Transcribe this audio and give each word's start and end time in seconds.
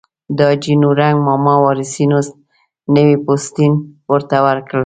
د 0.35 0.39
حاجي 0.49 0.73
نورنګ 0.83 1.17
ماما 1.27 1.53
وارثینو 1.63 2.19
نوی 2.95 3.15
پوستین 3.25 3.73
ورته 4.11 4.37
ورکړ. 4.45 4.79